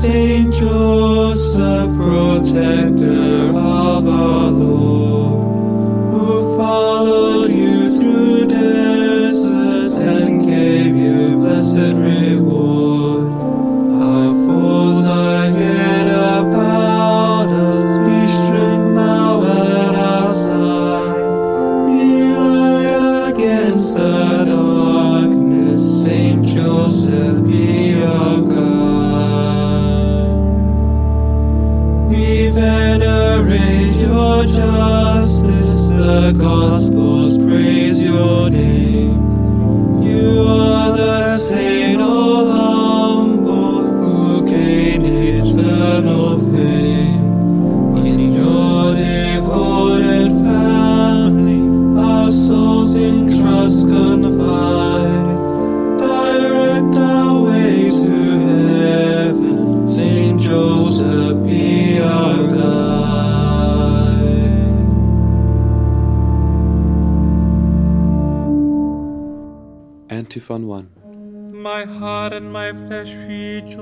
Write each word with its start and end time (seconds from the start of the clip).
Saint 0.00 0.50
Joseph, 0.50 0.79
venerate 32.50 34.00
your 34.00 34.44
justice, 34.44 35.88
the 35.88 36.34
Gospels 36.36 37.38
praise 37.38 38.02
your 38.02 38.50
name. 38.50 40.02
You 40.02 40.44
are 40.46 40.96
the 40.96 41.38
saint 41.38 41.79
Antiphon 70.30 70.68
1 70.68 71.60
My 71.60 71.84
heart 71.84 72.32
and 72.32 72.52
my 72.52 72.72
flesh 72.72 73.12
rejoice. 73.26 73.80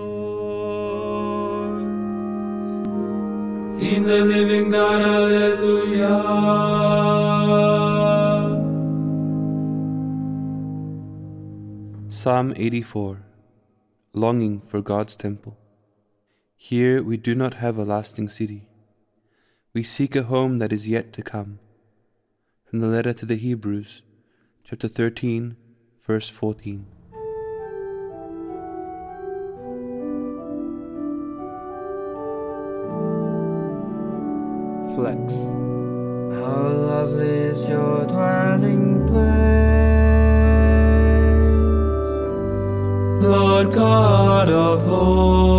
In 3.89 4.05
the 4.05 4.25
living 4.25 4.71
God, 4.71 5.03
Alleluia. 5.03 6.15
Psalm 12.09 12.55
84 12.57 13.27
Longing 14.15 14.63
for 14.69 14.81
God's 14.81 15.17
Temple. 15.17 15.59
Here 16.57 17.03
we 17.03 17.19
do 17.19 17.35
not 17.35 17.61
have 17.63 17.77
a 17.77 17.85
lasting 17.85 18.31
city. 18.31 18.67
We 19.75 19.85
seek 19.85 20.17
a 20.17 20.23
home 20.23 20.61
that 20.61 20.73
is 20.73 20.89
yet 20.89 21.13
to 21.13 21.23
come. 21.23 21.59
From 22.65 22.79
the 22.79 22.87
letter 22.87 23.13
to 23.13 23.27
the 23.27 23.37
Hebrews, 23.37 24.01
chapter 24.65 24.89
13, 24.89 25.57
verse 26.09 26.31
14. 26.31 26.87
Flex. 34.95 35.35
How 36.41 36.69
lovely 36.93 37.29
is 37.53 37.69
your 37.69 38.07
dwelling 38.07 39.07
place, 39.07 39.29
Lord 43.23 43.71
God 43.75 44.49
of 44.49 44.83
hosts. 44.87 45.59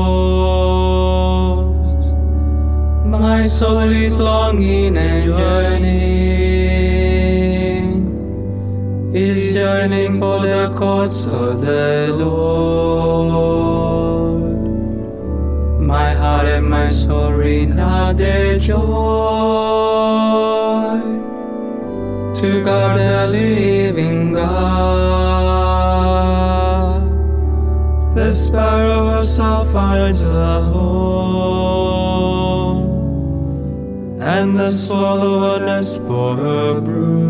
My 3.05 3.43
soul 3.43 3.81
is 3.81 4.17
longing 4.17 4.97
and 4.97 5.25
yearning, 5.25 6.18
is 9.13 9.55
yearning 9.55 10.19
for 10.19 10.39
the 10.41 10.71
courts 10.75 11.23
of 11.25 11.61
the 11.61 12.13
Lord. 12.13 13.49
My 15.81 16.13
heart 16.13 16.45
and 16.45 16.69
my 16.69 16.87
soul 16.89 17.31
renew 17.33 18.13
their 18.13 18.59
joy 18.59 18.79
to 22.35 22.63
God 22.63 22.99
the 22.99 23.27
living 23.31 24.33
God. 24.33 25.09
The 28.13 28.31
sparrow 28.31 29.07
also 29.07 29.63
finds 29.71 30.29
a 30.29 30.61
home, 30.61 31.81
and 34.21 34.55
the 34.55 34.71
swallow 34.71 35.55
a 35.55 35.59
nest 35.65 35.99
for 36.03 36.35
her 36.35 36.79
brood. 36.81 37.28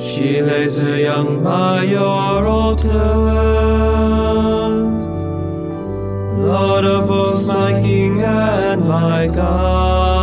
She 0.00 0.42
lays 0.42 0.76
her 0.78 0.96
young 0.96 1.42
by 1.42 1.82
your 1.82 2.46
altars. 2.46 2.98
Lord 6.38 6.84
of 6.84 7.08
hosts, 7.08 7.46
my 7.46 7.80
King 7.82 8.22
and 8.22 8.84
my 8.88 9.26
God. 9.26 10.18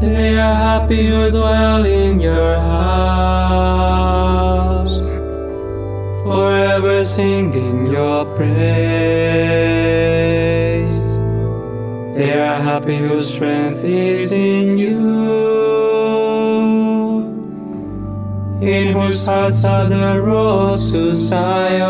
They 0.00 0.38
are 0.38 0.54
happy 0.54 1.08
who 1.08 1.30
dwell 1.30 1.84
in 1.86 2.20
your 2.20 2.58
house, 2.60 3.96
forever 6.22 7.04
singing 7.04 7.86
your 7.86 8.26
praise. 8.36 8.46
They 12.16 12.32
are 12.38 12.60
happy 12.60 12.98
whose 12.98 13.28
strength 13.32 13.82
is 13.84 14.32
in 14.32 14.76
you, 14.78 15.45
in 18.66 18.92
whose 18.92 19.24
hearts 19.24 19.64
are 19.64 19.88
the 19.88 20.20
roads 20.20 20.90
to 20.92 21.14
Zion. 21.14 21.86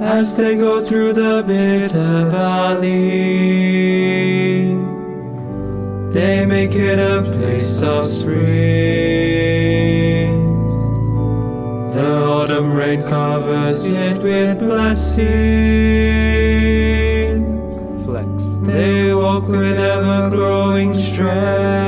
As 0.00 0.36
they 0.36 0.54
go 0.54 0.80
through 0.80 1.14
the 1.14 1.42
bitter 1.44 2.24
valley, 2.30 2.86
they 6.12 6.46
make 6.46 6.76
it 6.76 7.00
a 7.00 7.22
place 7.22 7.82
of 7.82 8.06
springs. 8.06 8.36
The 11.94 12.24
autumn 12.24 12.72
rain 12.74 13.02
covers 13.02 13.84
it 13.86 14.22
with 14.22 14.60
blessing. 14.60 15.26
Flex. 18.04 18.44
They 18.62 19.12
walk 19.12 19.48
with 19.48 19.78
ever 19.78 20.30
growing 20.30 20.94
strength. 20.94 21.85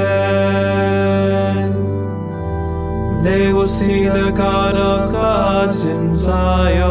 See 3.69 4.05
the 4.09 4.31
God 4.31 4.75
of 4.75 5.13
gods 5.13 5.81
in 5.83 6.15
Zion. 6.15 6.89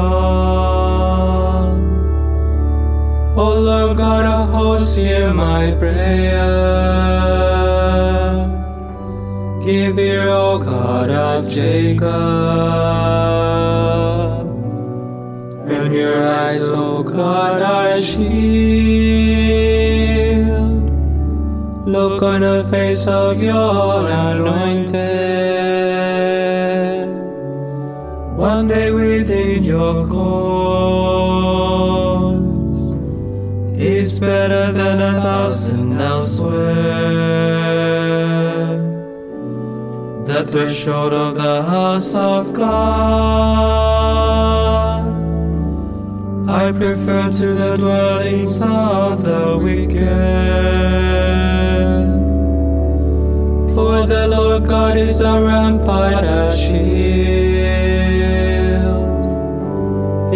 O 3.35 3.59
Lord 3.59 3.97
God 3.97 4.25
of 4.25 4.49
hosts, 4.49 4.95
hear 4.95 5.33
my 5.33 5.73
prayer. 5.79 6.45
Give 9.65 9.97
ear, 9.99 10.29
O 10.29 10.59
God 10.59 11.09
of 11.09 11.49
Jacob. 11.49 12.05
Turn 15.67 15.91
your 15.91 16.27
eyes, 16.27 16.63
O 16.63 17.03
God, 17.03 17.61
our 17.61 17.99
shield. 17.99 18.37
Look 21.87 22.21
on 22.21 22.41
the 22.41 22.67
face 22.69 23.07
of 23.07 23.41
your 23.41 24.07
anointed. 24.09 25.26
One 28.37 28.67
day 28.67 28.91
within 28.91 29.63
your 29.63 30.07
courts 30.07 30.37
is 33.75 34.19
better 34.19 34.71
than 34.71 35.01
a 35.01 35.19
thousand 35.23 35.99
elsewhere. 35.99 36.67
The 40.27 40.43
threshold 40.45 41.13
of 41.13 41.33
the 41.33 41.63
house 41.63 42.13
of 42.13 42.53
God 42.53 43.07
I 46.47 46.71
prefer 46.73 47.31
to 47.31 47.53
the 47.55 47.77
dwellings 47.77 48.61
of 48.61 49.23
the 49.23 49.57
wicked. 49.57 49.97
For 53.73 54.05
the 54.05 54.27
Lord 54.27 54.67
God 54.67 54.95
is 54.95 55.19
a 55.21 55.41
rampart, 55.41 56.23
a 56.23 56.55
shield. 56.55 57.26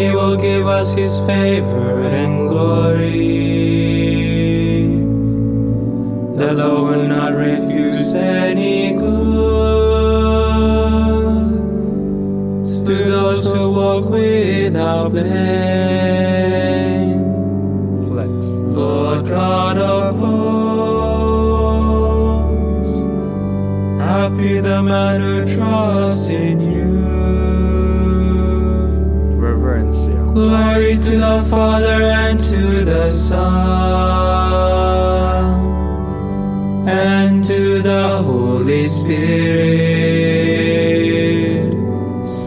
He 0.02 0.10
will 0.10 0.36
give 0.36 0.66
us 0.66 0.94
His 0.96 1.16
favor 1.28 2.02
and 2.02 2.50
glory. 2.50 3.38
The 6.42 6.54
Lord 6.54 6.98
will 6.98 7.08
not 7.08 7.34
refuse 7.36 8.12
any 8.16 8.94
good. 8.94 9.12
To 12.88 12.96
those 13.16 13.46
who 13.46 13.70
walk 13.70 14.06
without 14.10 15.12
blame. 15.12 15.30
Flex. 18.08 18.32
Lord 18.78 19.28
God 19.28 19.78
of 19.78 20.16
hosts, 22.82 22.98
happy 24.02 24.60
the 24.62 24.82
man 24.82 25.22
who 25.22 25.46
trusts 25.46 26.28
in 26.28 26.62
you. 26.62 26.71
Glory 30.34 30.96
to 30.96 31.18
the 31.18 31.46
Father 31.50 32.04
and 32.04 32.40
to 32.40 32.86
the 32.86 33.12
Son 33.12 33.42
and 36.88 37.46
to 37.46 37.82
the 37.82 38.24
Holy 38.24 38.86
Spirit, 38.86 39.74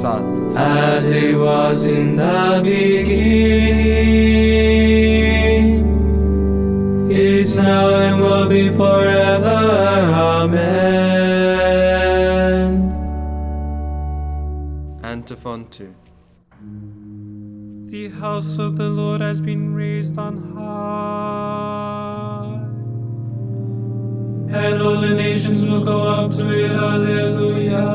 Satis. 0.01 0.57
as 0.57 1.11
it 1.11 1.37
was 1.37 1.85
in 1.87 2.17
the 2.17 2.61
beginning, 2.65 3.45
is 7.11 7.59
now 7.59 7.91
and 7.91 8.19
will 8.19 8.49
be 8.49 8.71
forever. 8.71 9.61
Amen. 10.41 10.95
Antiphon 15.03 15.67
2. 15.69 15.95
The 17.95 18.09
house 18.09 18.59
of 18.59 18.77
the 18.77 18.89
Lord 18.89 19.21
has 19.21 19.41
been 19.41 19.73
raised 19.73 20.19
on 20.19 20.53
high. 20.57 21.79
And 24.51 24.83
all 24.83 24.97
the 25.01 25.15
nations 25.15 25.65
will 25.65 25.85
go 25.85 26.03
up 26.03 26.33
to 26.33 26.45
it. 26.59 26.73
Hallelujah. 26.73 27.87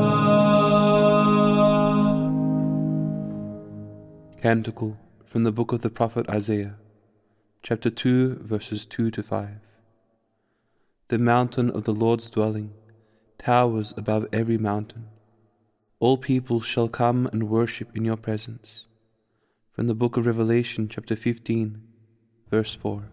Canticle 4.40 4.96
from 5.26 5.44
the 5.44 5.52
book 5.52 5.70
of 5.70 5.82
the 5.82 5.90
prophet 5.90 6.26
Isaiah, 6.30 6.76
chapter 7.62 7.90
2, 7.90 8.36
verses 8.36 8.86
2 8.86 9.10
to 9.10 9.22
5. 9.22 9.50
The 11.08 11.18
mountain 11.18 11.68
of 11.68 11.84
the 11.84 11.92
Lord's 11.92 12.30
dwelling 12.30 12.72
towers 13.38 13.92
above 13.98 14.26
every 14.32 14.56
mountain. 14.56 15.08
All 15.98 16.16
people 16.16 16.62
shall 16.62 16.88
come 16.88 17.26
and 17.34 17.50
worship 17.50 17.94
in 17.94 18.06
your 18.06 18.16
presence. 18.16 18.86
From 19.72 19.86
the 19.86 19.94
book 19.94 20.16
of 20.16 20.26
Revelation, 20.26 20.88
chapter 20.88 21.14
15, 21.14 21.80
verse 22.50 22.74
4. 22.74 23.04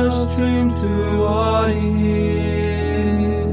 Nations 0.00 0.14
shall 0.14 0.28
stream 0.30 0.74
toward 0.74 1.74
it. 1.76 3.46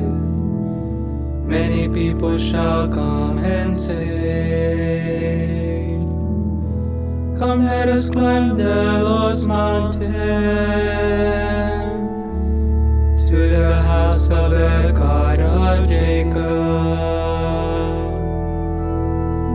Many 1.46 1.88
people 1.90 2.38
shall 2.38 2.88
come 2.88 3.38
and 3.40 3.76
say, 3.76 5.18
Come, 7.40 7.66
let 7.66 7.90
us 7.90 8.10
climb 8.10 8.58
the 8.58 9.04
Lord's 9.04 9.46
mountain 9.46 10.10
to 13.26 13.50
the 13.50 13.82
house 13.84 14.30
of 14.30 14.52
the 14.52 14.92
God 14.96 15.40
of 15.40 15.88
Jacob, 15.88 16.36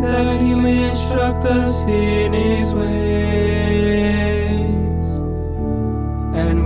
that 0.03 0.41
he 0.41 0.55
may 0.55 0.91
instruct 0.91 1.45
us 1.45 1.75
in 1.89 2.33
his 2.33 2.71
ways, 2.73 3.12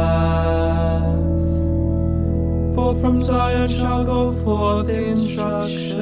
For 2.76 2.92
from 3.02 3.18
Zion 3.18 3.68
shall 3.68 4.04
go 4.06 4.22
forth 4.44 4.90
instruction, 4.90 6.00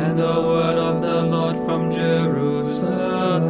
and 0.00 0.18
the 0.24 0.36
word 0.48 0.78
of 0.88 1.02
the 1.06 1.18
Lord 1.34 1.56
from 1.66 1.82
Jerusalem. 1.92 3.42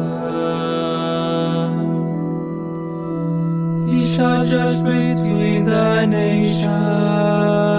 He 3.89 4.01
shall 4.13 4.45
judge 4.45 4.79
between 4.83 5.63
the 5.63 6.05
nations 6.05 7.74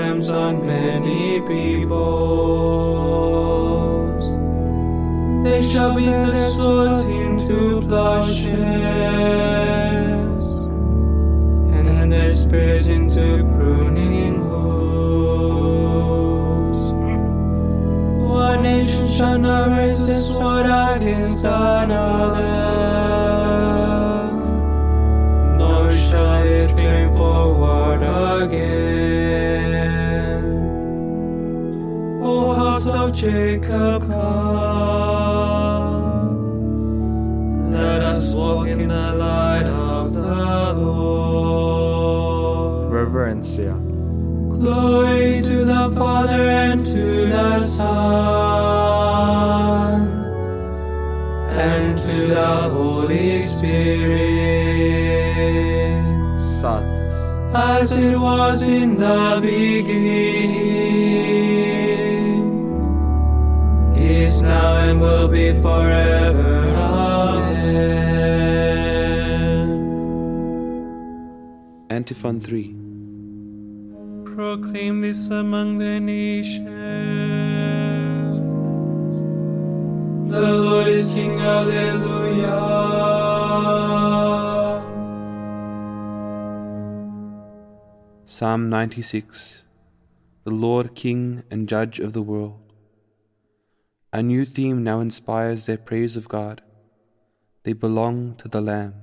on 0.00 0.66
many 0.66 1.40
peoples. 1.40 1.90
They 5.44 5.62
shall 5.70 5.94
beat 5.96 6.10
the 6.10 6.50
swords 6.52 7.04
into 7.04 7.80
plowshares, 7.82 8.56
and 11.76 12.12
their 12.12 12.32
spears 12.34 12.86
into 12.88 13.44
pruning 13.56 14.36
hooks. 14.40 14.80
One 18.30 18.62
nation 18.62 19.08
shall 19.08 19.38
not 19.38 19.70
raise 19.76 20.06
the 20.06 20.14
sword 20.14 20.66
against 20.66 21.44
another, 21.44 22.40
nor 25.58 25.90
shall 25.90 26.42
it 26.44 26.76
turn 26.76 27.16
forward 27.16 28.02
again. 28.42 28.69
O 32.22 32.54
house 32.54 32.86
of 32.86 33.12
Jacob, 33.12 34.06
come. 34.06 34.90
Let 37.72 38.02
us 38.02 38.34
walk 38.34 38.68
in 38.68 38.88
the 38.88 39.14
light 39.14 39.66
of 39.66 40.12
the 40.14 40.74
Lord. 40.74 41.80
Reverencia. 42.92 43.74
Glory 44.52 45.40
to 45.40 45.64
the 45.64 45.90
Father 45.96 46.50
and 46.50 46.84
to 46.84 47.26
the 47.28 47.60
Son 47.62 49.00
and 51.50 51.98
to 51.98 52.26
the 52.26 52.68
Holy 52.76 53.40
Spirit 53.40 54.60
Satis. 56.60 57.16
as 57.54 57.92
it 57.92 58.18
was 58.18 58.62
in 58.62 58.96
the 58.96 59.38
beginning, 59.42 60.39
and 64.80 65.00
will 65.00 65.28
be 65.28 65.52
forever. 65.60 66.50
Amen. 66.68 68.00
Antiphon 71.90 72.40
3. 72.40 72.74
Proclaim 74.34 75.00
this 75.02 75.28
among 75.28 75.78
the 75.78 76.00
nations. 76.00 76.70
The 80.30 80.52
Lord 80.64 80.86
is 80.86 81.10
King, 81.10 81.40
Alleluia. 81.40 82.58
Psalm 88.26 88.70
96 88.70 89.62
The 90.44 90.50
Lord 90.50 90.94
King 90.94 91.42
and 91.50 91.68
Judge 91.68 91.98
of 91.98 92.14
the 92.14 92.22
world. 92.22 92.69
A 94.12 94.24
new 94.24 94.44
theme 94.44 94.82
now 94.82 94.98
inspires 94.98 95.66
their 95.66 95.78
praise 95.78 96.16
of 96.16 96.28
God. 96.28 96.62
They 97.62 97.74
belong 97.74 98.34
to 98.38 98.48
the 98.48 98.60
Lamb. 98.60 98.94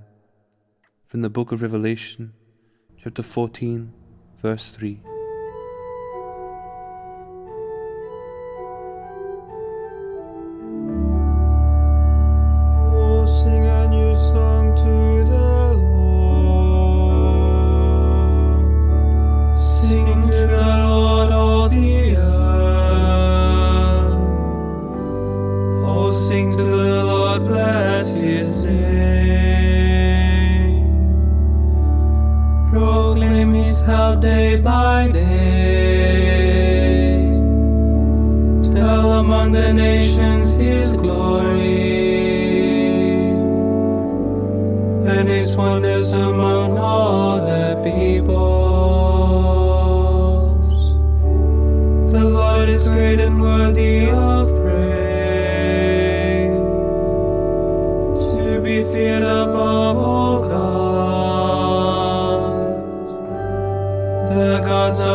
From 1.08 1.22
the 1.22 1.30
book 1.30 1.54
of 1.54 1.62
Revelation, 1.62 2.34
chapter 3.02 3.24
14, 3.24 3.94
verse 4.42 4.74
3. 4.74 5.00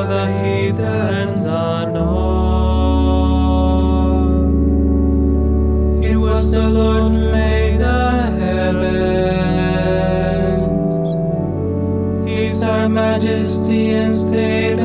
The 0.06 0.26
heathens 0.40 1.42
are 1.44 1.90
not. 1.90 2.32
It 6.04 6.16
was 6.16 6.50
the 6.50 6.68
Lord 6.68 7.12
who 7.12 7.32
made 7.32 7.78
the 7.78 8.10
heavens. 8.40 9.02
He's 12.28 12.62
our 12.62 12.88
majesty 12.88 13.90
and 13.90 14.14
state 14.14 14.78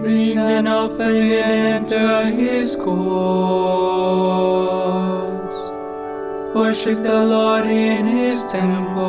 Bring 0.00 0.38
an 0.38 0.66
offering 0.66 1.30
and 1.32 1.92
enter 1.92 2.24
his 2.24 2.74
courts. 2.74 2.92
Worship 6.54 7.02
the 7.02 7.24
Lord 7.24 7.66
in 7.66 8.06
his 8.06 8.44
temple. 8.46 9.02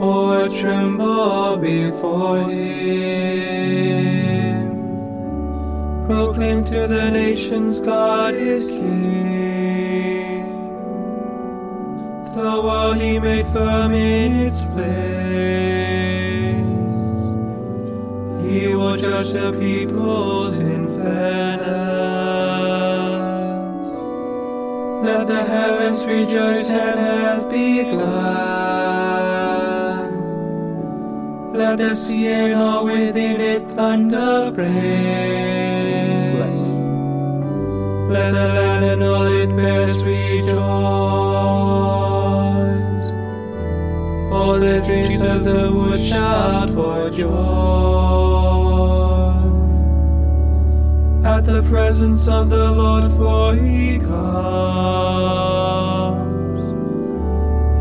Oh, 0.00 0.48
tremble 0.60 1.56
before 1.56 2.50
him. 2.50 3.54
Proclaim 6.06 6.64
to 6.64 6.86
the 6.86 7.10
nations 7.10 7.80
God 7.80 8.34
is 8.34 8.68
King. 8.68 9.43
The 12.34 12.60
world 12.60 12.96
he 12.96 13.20
made 13.20 13.46
firm 13.46 13.94
in 13.94 14.32
its 14.32 14.64
place. 14.64 14.84
He 18.44 18.66
will 18.74 18.96
judge 18.96 19.30
the 19.32 19.52
peoples 19.52 20.58
in 20.58 20.88
fairness. 20.98 21.64
Let 25.04 25.28
the 25.28 25.44
heavens 25.44 26.04
rejoice 26.04 26.68
and 26.70 26.98
earth 26.98 27.48
be 27.52 27.84
glad. 27.84 28.50
Let 31.54 31.78
the 31.78 31.94
sea 31.94 32.26
and 32.26 32.60
all 32.60 32.84
within 32.84 33.40
it 33.40 33.62
thunder 33.68 34.50
praise. 34.52 34.74
Let 38.10 38.32
the 38.32 38.48
land 38.58 38.84
and 38.86 39.02
all 39.04 39.22
it 39.22 39.54
bears 39.54 40.02
rejoice. 40.02 41.23
All 44.44 44.60
the 44.60 44.76
trees 44.86 45.22
of 45.22 45.42
the 45.42 45.72
wood 45.72 45.98
shout 45.98 46.68
for 46.76 47.08
joy. 47.08 47.32
At 51.24 51.46
the 51.46 51.62
presence 51.62 52.28
of 52.28 52.50
the 52.50 52.70
Lord, 52.72 53.04
for 53.16 53.54
he 53.56 53.98
comes. 53.98 54.14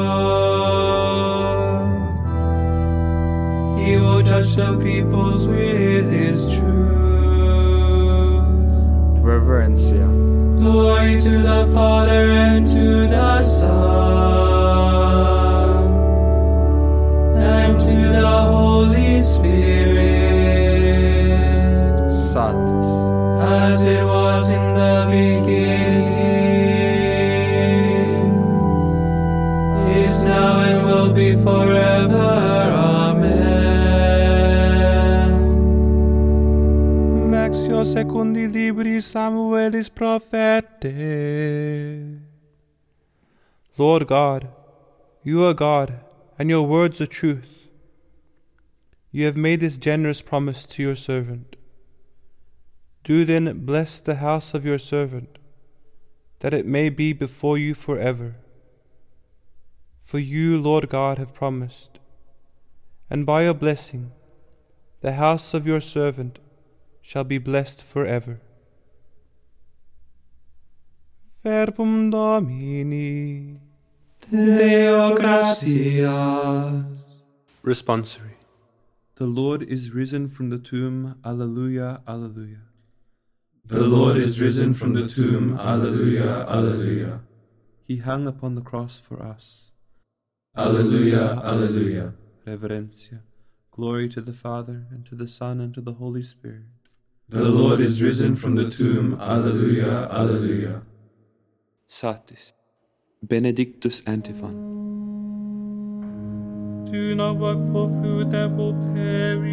He 3.80 3.92
will 3.98 4.24
judge 4.24 4.56
the 4.56 4.76
peoples 4.82 5.48
with 5.48 5.91
Glory 11.02 11.20
to 11.20 11.42
the 11.42 11.72
Father 11.74 12.30
and 12.30 12.64
to 12.68 12.91
libri 39.14 39.32
Samuelis 39.72 39.90
prophete. 39.90 40.92
Lord 43.78 44.08
God, 44.08 44.50
you 45.24 45.44
are 45.46 45.54
God, 45.54 46.00
and 46.38 46.50
your 46.50 46.68
words 46.68 47.02
are 47.02 47.08
truth. 47.08 47.70
You 49.12 49.26
have 49.26 49.38
made 49.38 49.60
this 49.60 49.78
generous 49.78 50.22
promise 50.22 50.66
to 50.68 50.84
your 50.84 50.96
servant. 50.96 51.56
Do 53.04 53.26
then 53.26 53.66
bless 53.66 54.00
the 54.00 54.16
house 54.16 54.54
of 54.54 54.66
your 54.66 54.80
servant, 54.80 55.38
that 56.40 56.54
it 56.54 56.66
may 56.66 56.90
be 56.90 57.14
before 57.14 57.58
you 57.58 57.74
forever. 57.74 58.36
For 60.04 60.20
you, 60.20 60.58
Lord 60.58 60.90
God, 60.90 61.18
have 61.18 61.34
promised, 61.34 62.00
and 63.10 63.26
by 63.26 63.44
your 63.44 63.54
blessing, 63.54 64.12
the 65.02 65.14
house 65.14 65.54
of 65.54 65.66
your 65.66 65.82
servant 65.82 66.40
shall 67.02 67.24
be 67.24 67.38
blessed 67.38 67.82
forever. 67.82 68.40
Verbum 71.44 72.12
Domini. 72.12 73.58
Deo 74.30 75.16
gratias. 75.18 76.86
Responsory. 77.64 78.36
The 79.16 79.26
Lord 79.26 79.64
is 79.64 79.90
risen 79.92 80.28
from 80.28 80.52
the 80.52 80.60
tomb. 80.60 81.16
Alleluia, 81.26 82.02
alleluia. 82.08 82.62
The 83.66 83.82
Lord 83.82 84.18
is 84.18 84.40
risen 84.40 84.76
from 84.76 84.94
the 84.94 85.08
tomb. 85.08 85.58
Alleluia, 85.58 86.46
alleluia. 86.48 87.22
He 87.88 87.98
hung 87.98 88.28
upon 88.28 88.54
the 88.54 88.62
cross 88.62 89.00
for 89.00 89.20
us. 89.20 89.72
Alleluia, 90.56 91.42
alleluia. 91.44 92.14
Reverencia. 92.46 93.22
Glory 93.72 94.08
to 94.10 94.22
the 94.22 94.34
Father, 94.34 94.86
and 94.92 95.08
to 95.08 95.16
the 95.16 95.28
Son, 95.28 95.60
and 95.60 95.74
to 95.74 95.82
the 95.82 95.94
Holy 95.94 96.22
Spirit. 96.22 96.66
The 97.30 97.46
Lord 97.46 97.82
is 97.82 98.00
risen 98.00 98.36
from 98.36 98.54
the 98.54 98.70
tomb. 98.70 99.18
Alleluia, 99.20 100.08
alleluia. 100.12 100.84
Satis. 101.92 102.54
Benedictus 103.22 104.02
Antiphon. 104.08 104.56
Do 106.90 107.16
not 107.16 107.36
work 107.36 107.60
for 107.74 107.90
food 107.90 108.32
that 108.32 108.50
will 108.56 108.74
perish, 108.96 109.52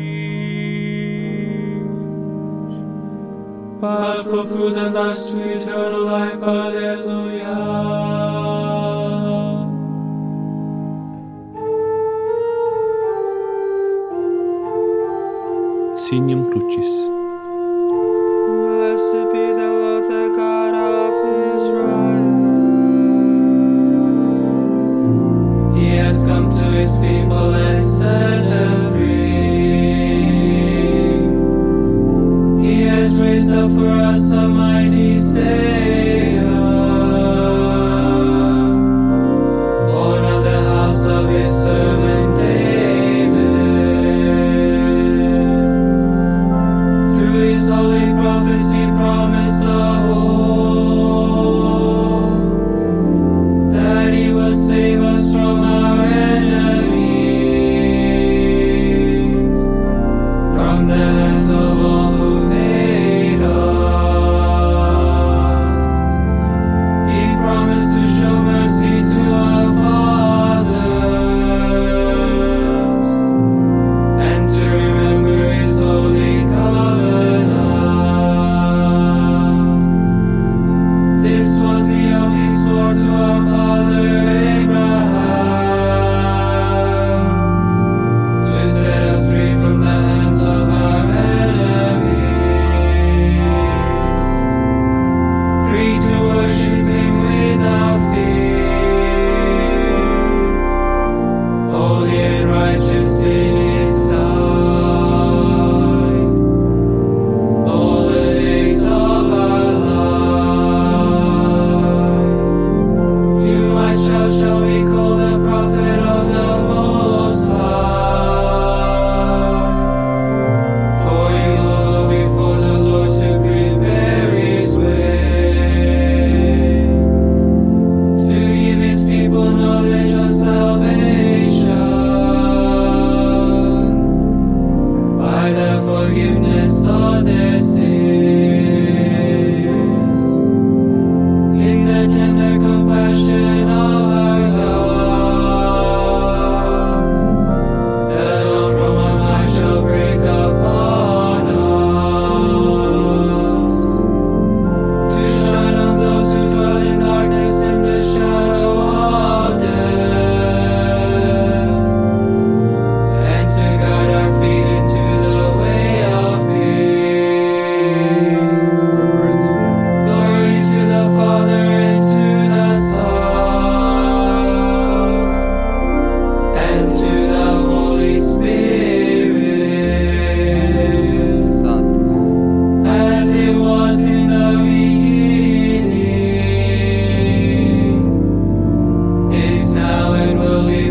But 3.80 4.22
for 4.22 4.46
food 4.46 4.76
that 4.76 4.92
lasts 4.92 5.32
to 5.32 5.56
eternal 5.56 6.04
life. 6.04 6.40
Alleluia. 6.40 7.56
Signum 16.06 16.52
Crucis. 16.52 17.17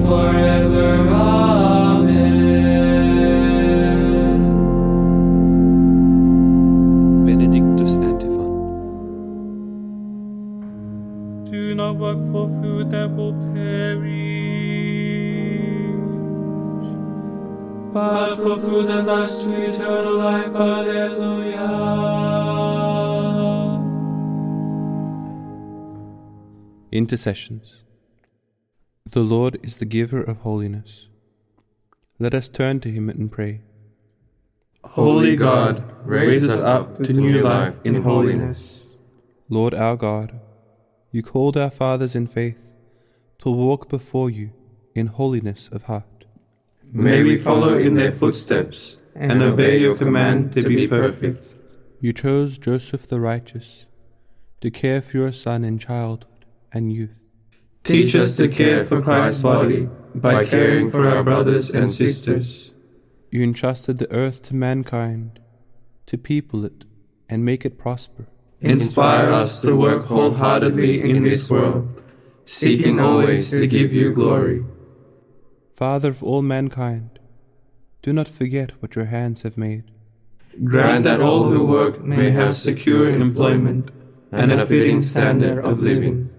Forever. 0.07 1.09
Amen. 1.09 2.05
Benedictus 7.25 7.95
Antiphon. 7.95 8.51
Do 11.51 11.75
not 11.75 11.97
work 11.97 12.19
for 12.31 12.47
food 12.47 12.91
that 12.91 13.09
will 13.15 13.33
perish, 13.53 14.27
but 17.93 18.35
for 18.37 18.57
food 18.61 18.87
that 18.87 19.05
lasts 19.05 19.43
to 19.43 19.51
eternal 19.69 20.15
life. 20.15 20.55
Alleluia. 20.55 21.67
Intercessions. 26.91 27.86
The 29.11 29.21
Lord 29.21 29.57
is 29.63 29.77
the 29.77 29.85
giver 29.85 30.21
of 30.21 30.39
holiness. 30.39 31.07
Let 32.19 32.33
us 32.33 32.49
turn 32.49 32.81
to 32.81 32.91
him 32.91 33.09
and 33.09 33.31
pray. 33.31 33.61
Holy 34.83 35.37
God, 35.37 35.81
raise 36.05 36.45
us 36.45 36.61
up 36.61 36.95
to 36.95 37.13
new 37.13 37.41
life 37.41 37.77
in 37.85 38.01
holiness. 38.01 38.97
Lord 39.47 39.73
our 39.73 39.95
God, 39.95 40.41
you 41.09 41.23
called 41.23 41.55
our 41.55 41.69
fathers 41.69 42.15
in 42.15 42.27
faith 42.27 42.59
to 43.39 43.49
walk 43.49 43.87
before 43.87 44.29
you 44.29 44.51
in 44.93 45.07
holiness 45.07 45.69
of 45.71 45.83
heart. 45.83 46.25
May 46.91 47.23
we 47.23 47.37
follow 47.37 47.77
in 47.77 47.93
their 47.93 48.11
footsteps 48.11 48.97
and 49.15 49.41
obey 49.41 49.77
your 49.79 49.95
command 49.95 50.51
to 50.51 50.67
be 50.67 50.85
perfect. 50.85 51.55
You 52.01 52.11
chose 52.11 52.57
Joseph 52.57 53.07
the 53.07 53.21
righteous 53.21 53.85
to 54.59 54.69
care 54.69 55.01
for 55.01 55.15
your 55.15 55.31
son 55.31 55.63
in 55.63 55.79
childhood 55.79 56.45
and 56.73 56.91
youth. 56.91 57.19
Teach 57.87 58.15
us 58.15 58.35
to 58.35 58.49
care 58.49 58.83
for 58.83 59.01
Christ's 59.01 59.41
body 59.41 59.87
by 60.13 60.43
caring 60.43 60.91
for 60.91 61.07
our 61.07 61.23
brothers 61.23 61.69
and 61.69 61.89
sisters. 61.89 62.73
You 63.31 63.41
entrusted 63.41 63.97
the 63.97 64.11
earth 64.11 64.41
to 64.43 64.55
mankind 64.55 65.39
to 66.07 66.17
people 66.17 66.65
it 66.65 66.83
and 67.29 67.45
make 67.45 67.65
it 67.65 67.77
prosper. 67.77 68.27
Inspire 68.59 69.31
us 69.31 69.61
to 69.61 69.73
work 69.73 70.03
wholeheartedly 70.03 71.09
in 71.09 71.23
this 71.23 71.49
world, 71.49 72.01
seeking 72.43 72.99
always 72.99 73.51
to 73.51 73.65
give 73.65 73.93
you 73.93 74.11
glory. 74.13 74.65
Father 75.77 76.09
of 76.09 76.21
all 76.21 76.41
mankind, 76.41 77.19
do 78.01 78.11
not 78.11 78.27
forget 78.27 78.81
what 78.81 78.97
your 78.97 79.05
hands 79.05 79.43
have 79.43 79.57
made. 79.57 79.85
Grant 80.61 81.05
that 81.05 81.21
all 81.21 81.45
who 81.45 81.65
work 81.65 82.03
may 82.03 82.31
have 82.31 82.57
secure 82.57 83.09
employment 83.09 83.91
and 84.33 84.51
a 84.51 84.65
fitting 84.65 85.01
standard 85.01 85.63
of 85.63 85.79
living. 85.79 86.33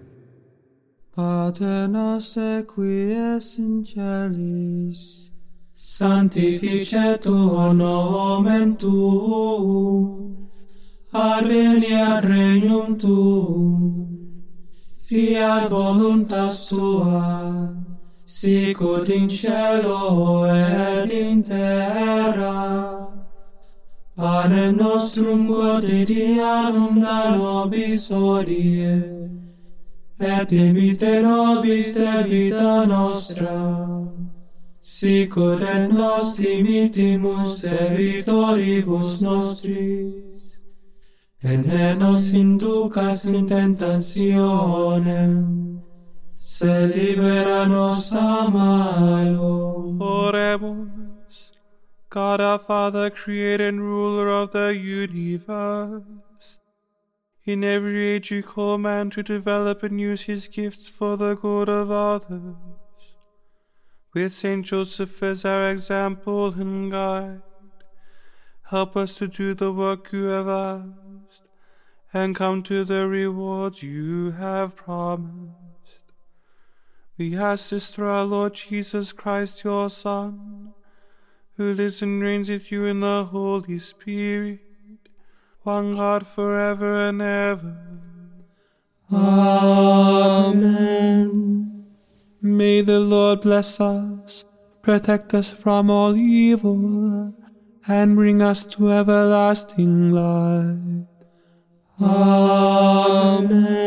Pater 1.19 1.89
noster 1.89 2.63
qui 2.63 3.11
es 3.11 3.57
in 3.57 3.83
celis, 3.83 4.99
sanctificetur 5.75 7.73
nomen 7.75 8.77
tuum, 8.77 10.47
adveniat 11.11 12.23
regnum 12.23 12.97
tuum, 12.97 14.07
fiat 15.01 15.69
voluntas 15.69 16.69
tua, 16.69 17.75
sicut 18.23 19.09
in 19.09 19.27
cielo 19.27 20.45
et 20.45 21.11
in 21.11 21.43
terra. 21.43 23.09
Panem 24.15 24.77
nostrum 24.77 25.49
quotidianum 25.49 27.01
da 27.01 27.35
nobis 27.35 28.09
hodie, 28.09 29.18
et 30.19 30.51
imite 30.51 31.21
nobis 31.21 31.93
debita 31.93 32.85
nostra, 32.85 34.07
sicur 34.81 35.61
et 35.61 35.87
nos 35.87 36.35
dimitimus 36.35 37.61
debitoribus 37.61 39.21
nostris, 39.21 40.57
et 41.41 41.65
ne 41.65 41.95
nos 41.95 42.33
inducas 42.33 43.25
in 43.25 43.47
tentationem, 43.47 45.35
se 46.37 46.87
libera 46.87 47.65
nos 47.67 48.13
a 48.13 48.49
malo. 48.49 49.95
Oremus. 49.99 51.51
God 52.09 52.41
our 52.41 52.59
Father, 52.59 53.09
creator 53.09 53.67
and 53.67 53.81
ruler 53.81 54.29
of 54.29 54.51
the 54.51 54.75
universe. 54.75 56.18
In 57.49 57.63
every 57.63 58.05
age 58.05 58.29
you 58.29 58.43
call 58.43 58.77
man 58.77 59.09
to 59.09 59.23
develop 59.23 59.81
and 59.81 59.99
use 59.99 60.21
his 60.33 60.47
gifts 60.47 60.87
for 60.87 61.17
the 61.17 61.33
good 61.33 61.67
of 61.67 61.89
others. 61.89 62.53
With 64.13 64.33
Saint 64.33 64.67
Joseph 64.67 65.23
as 65.23 65.43
our 65.45 65.71
example 65.71 66.53
and 66.53 66.91
guide, 66.91 67.41
help 68.65 68.95
us 68.95 69.15
to 69.15 69.27
do 69.27 69.55
the 69.55 69.71
work 69.71 70.11
you 70.11 70.25
have 70.25 70.47
asked 70.47 71.41
and 72.13 72.35
come 72.35 72.61
to 72.61 72.85
the 72.85 73.07
rewards 73.07 73.81
you 73.81 74.29
have 74.33 74.75
promised. 74.75 76.13
We 77.17 77.35
ask 77.35 77.69
this 77.69 77.87
through 77.87 78.09
our 78.09 78.25
Lord 78.25 78.53
Jesus 78.53 79.11
Christ, 79.11 79.63
your 79.63 79.89
Son, 79.89 80.75
who 81.57 81.73
lives 81.73 82.03
and 82.03 82.21
reigns 82.21 82.51
with 82.51 82.71
you 82.71 82.85
in 82.85 82.99
the 82.99 83.25
Holy 83.31 83.79
Spirit, 83.79 84.59
one 85.69 85.93
God 85.95 86.25
forever 86.25 86.91
and 87.09 87.21
ever. 87.21 87.77
Amen. 89.11 90.69
May 92.41 92.81
the 92.81 92.99
Lord 92.99 93.41
bless 93.41 93.79
us, 93.79 94.45
protect 94.81 95.35
us 95.35 95.51
from 95.51 95.91
all 95.91 96.15
evil, 96.15 97.35
and 97.87 98.15
bring 98.15 98.41
us 98.41 98.65
to 98.73 98.91
everlasting 98.91 100.11
life. 100.11 101.05
Amen. 102.01 103.79